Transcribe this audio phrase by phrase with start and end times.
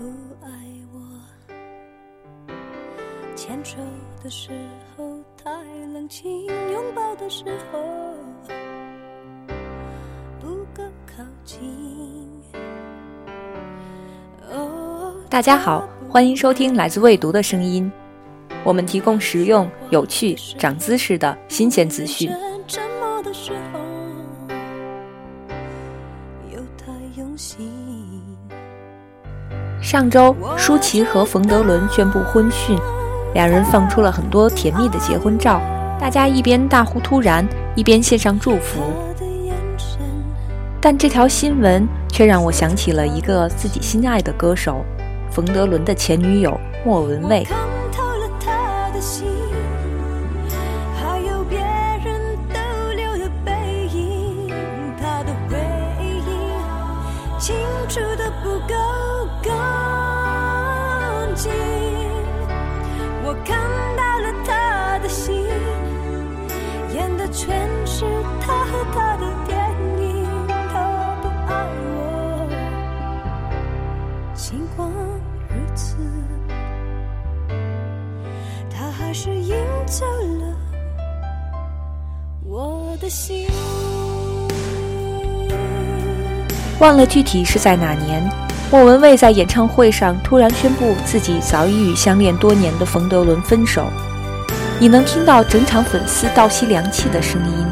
[0.00, 0.06] 不
[0.40, 0.48] 爱
[0.94, 0.98] 我。
[3.36, 3.76] 牵手
[4.24, 4.48] 的时
[4.96, 5.50] 候太
[5.92, 7.78] 冷清，拥抱的时候
[10.40, 11.68] 不够靠近。
[15.28, 17.92] 大家好，欢迎收听来自未读的声音。
[18.64, 22.30] 我们提供实用、有趣、长姿势的新鲜资讯。
[29.90, 32.78] 上周，舒淇和冯德伦宣布婚讯，
[33.34, 35.60] 两人放出了很多甜蜜的结婚照，
[35.98, 37.44] 大家一边大呼突然，
[37.74, 38.80] 一边献上祝福。
[40.80, 44.84] 但这条新闻却让我想起了一个自己心爱的歌手——
[45.28, 47.44] 冯德伦的前女友莫文蔚。
[83.00, 83.46] 的心。
[86.78, 88.22] 忘了具体是在哪年，
[88.70, 93.86] 莫文蔚在演唱会上突然宣布自己早已与相恋多年的冯德伦分手。
[94.78, 97.66] 你能听到整场粉丝倒吸凉气的声音。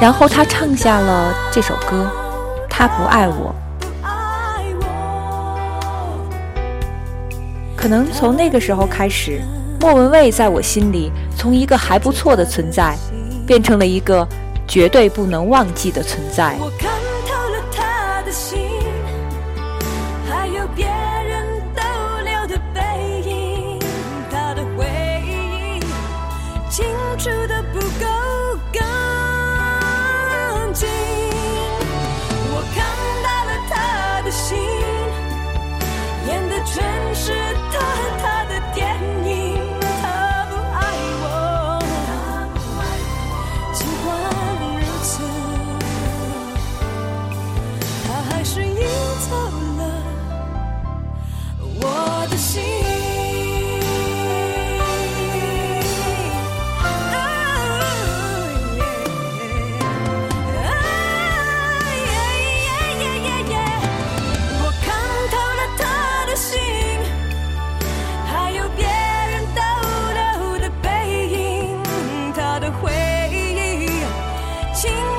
[0.00, 2.04] 然后他唱下了这首歌，
[2.68, 3.54] 《他不爱我》。
[7.76, 9.40] 可能从那个时候开始，
[9.80, 12.96] 莫文蔚在我心里从一个还不错的存在，
[13.46, 14.26] 变成了一个
[14.66, 16.56] 绝对不能忘记的存在。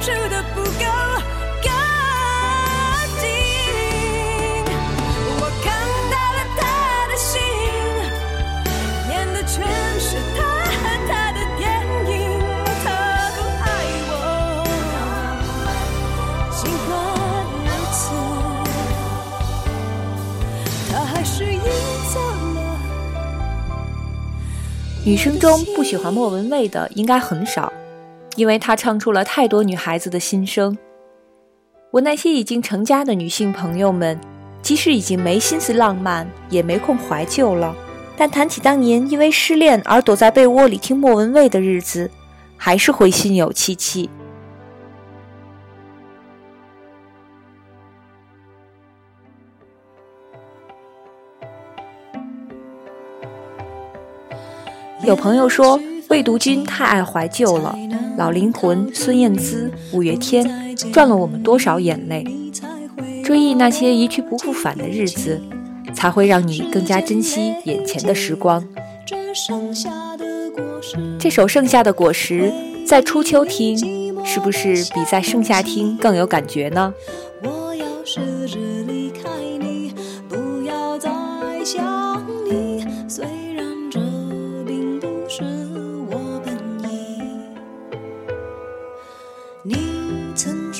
[0.00, 0.70] 清楚的不够
[1.62, 1.68] 干
[3.20, 3.28] 净。
[5.36, 5.68] 我看
[6.10, 6.60] 到了他
[7.08, 7.36] 的心，
[9.10, 9.60] 演的全
[10.00, 11.62] 是他和他的电
[12.08, 12.12] 影，
[12.82, 12.86] 他
[13.36, 13.64] 不爱
[14.08, 14.10] 我，
[16.56, 16.58] 尽
[16.88, 16.90] 管
[17.66, 18.00] 如此。
[20.90, 21.60] 他还是赢
[22.14, 22.16] 走
[22.54, 22.58] 了。
[25.04, 27.70] 女生中不喜欢莫文蔚的应该很少，
[28.40, 30.74] 因为她唱出了太多女孩子的心声。
[31.90, 34.18] 我那些已经成家的女性朋友们，
[34.62, 37.76] 即使已经没心思浪漫，也没空怀旧了，
[38.16, 42.10] 但谈起当年因为失恋而躲在被窝里听莫文蔚的日子，
[42.56, 44.08] 还是会心有戚戚。
[55.04, 55.78] 有朋友说，
[56.10, 57.72] 魏独君太爱怀旧了，
[58.18, 62.24] 老灵魂孙燕姿、五月天赚了我们多少眼泪。
[63.24, 65.40] 追忆那些一去不复返的日子，
[65.94, 68.66] 才会让你更加珍惜眼前的时光。
[69.06, 72.52] 这剩下的果实，这首《盛夏的果实》
[72.84, 73.78] 在初秋听，
[74.24, 76.92] 是不是比在盛夏听更有感觉呢？
[77.44, 78.48] 我要试
[89.90, 90.72] 你曾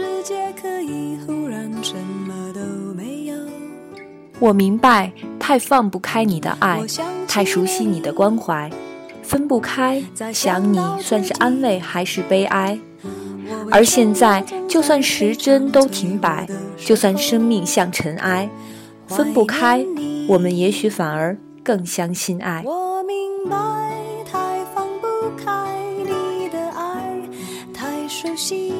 [0.00, 1.94] 世界可以忽然什
[2.26, 2.60] 么都
[2.94, 3.34] 没有。
[4.38, 6.80] 我明白，太放不开你的爱
[7.28, 8.70] 太熟悉你的关怀，
[9.22, 10.02] 分不开，
[10.32, 12.78] 想你算是安慰还是悲哀？
[13.70, 18.48] 而现在，就算时针都停摆，就算生命像尘埃，
[19.06, 19.84] 分不开，
[20.26, 22.62] 我们也许反而更相信爱。
[22.64, 23.56] 我明白，
[24.24, 27.20] 太放不开你的爱，
[27.74, 28.79] 太熟悉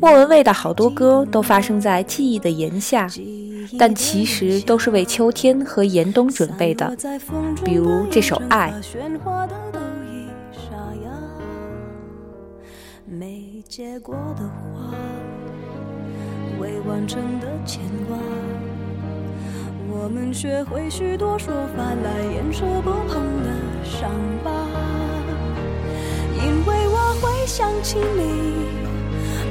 [0.00, 3.06] 莫文蔚的好多歌都发生在记忆的炎夏，
[3.78, 6.96] 但其实都是为秋天和严冬准备的。
[7.62, 8.72] 比如这首《爱》。
[13.06, 14.94] 没结果的花，
[16.58, 18.16] 未完成的牵挂，
[19.90, 23.50] 我们学会许多说法来掩饰不碰的
[23.84, 24.08] 伤
[24.42, 24.50] 疤，
[26.42, 28.89] 因为我会想起你。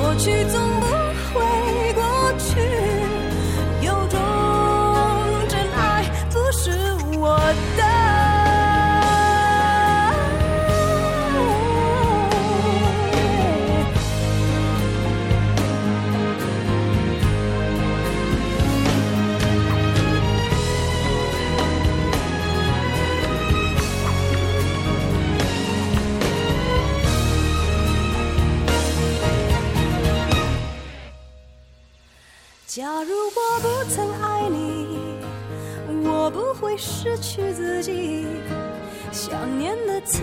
[0.00, 1.00] 过去总不。
[1.32, 2.19] 会过
[32.72, 35.18] 假如我不曾爱你，
[36.04, 38.24] 我不会失去自己。
[39.10, 40.22] 想念的刺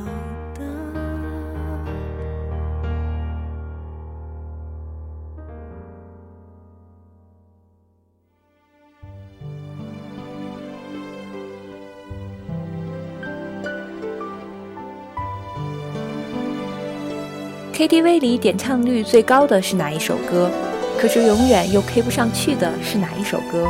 [17.81, 20.51] ？KTV 里点唱率最高的是哪一首歌？
[20.99, 23.67] 可是永远又 K 不上去的是哪一首歌？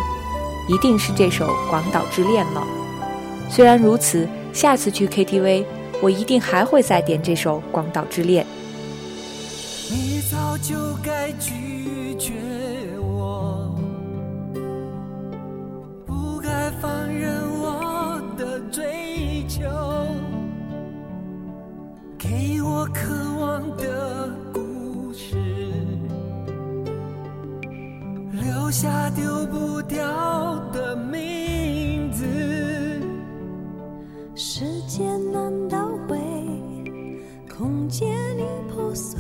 [0.68, 2.62] 一定是这首《广岛之恋》了。
[3.50, 5.64] 虽然如此，下次去 KTV，
[6.02, 8.46] 我一定还会再点这首《广岛之恋》。
[9.90, 12.34] 你早就该拒绝
[13.00, 13.74] 我，
[16.06, 19.62] 不该放任我的追求，
[22.20, 23.31] 给我渴望
[23.78, 25.36] 的故事，
[28.32, 30.00] 留下丢不掉
[30.72, 32.26] 的名字。
[34.36, 36.18] 时间难倒回，
[37.50, 39.20] 空间已破碎。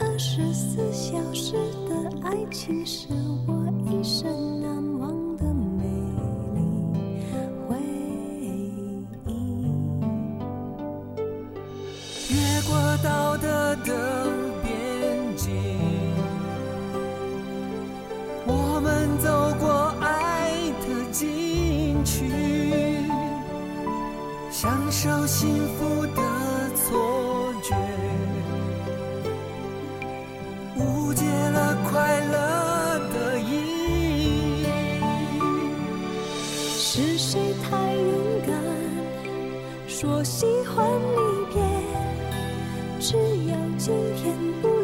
[0.00, 1.52] 二十四小时
[1.88, 3.08] 的爱情是
[3.46, 3.54] 我
[3.90, 4.51] 一生
[13.84, 14.28] 的
[14.62, 15.50] 边境。
[18.46, 22.30] 我们走过爱的禁区，
[24.50, 26.20] 享受幸福的
[26.74, 27.74] 错觉，
[30.76, 32.34] 误解了快乐
[33.12, 33.50] 的意
[34.62, 34.66] 义。
[36.76, 38.02] 是谁太勇
[38.46, 38.52] 敢，
[39.86, 40.84] 说喜欢
[41.16, 41.20] 离
[41.54, 41.62] 别，
[43.00, 43.41] 只有。
[43.84, 44.81] 今天不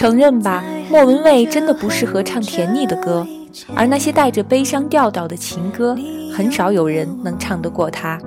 [0.00, 3.26] 承认吧莫文蔚真的不适合唱甜腻的歌
[3.76, 5.94] 而那些带着悲伤调调的情歌
[6.32, 8.18] 很少有人能唱得过她。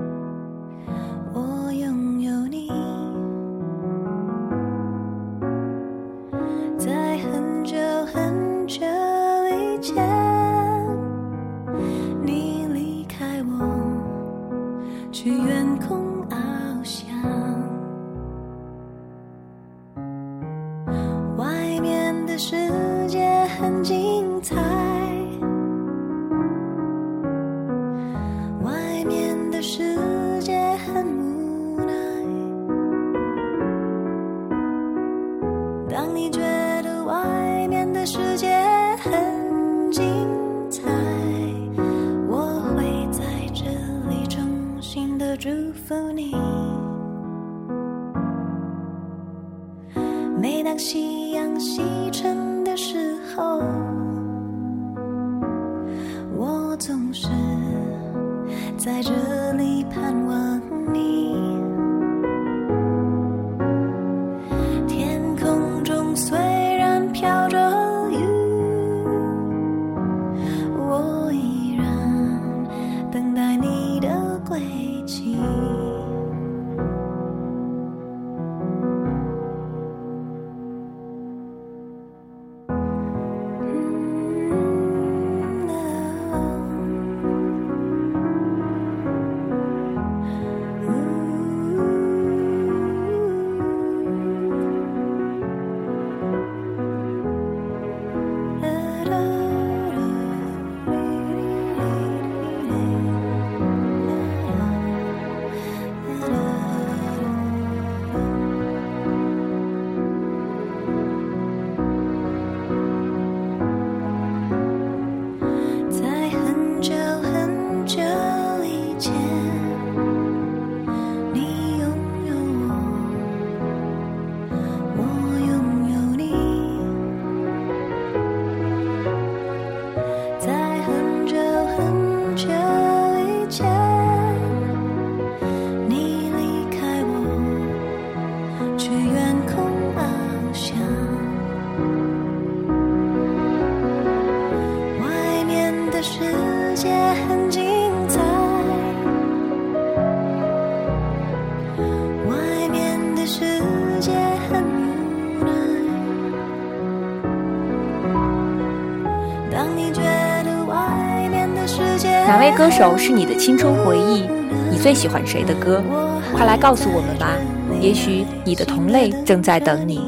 [162.25, 164.23] 哪位歌手是你的青春回忆？
[164.71, 165.83] 你最喜欢谁的歌？
[166.31, 167.33] 快来告诉我们吧！
[167.81, 170.01] 也许你的同类正在等你。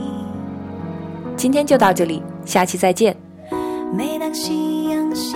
[1.35, 3.15] 今天就到这里，下期再见。
[3.93, 5.35] 每当夕阳西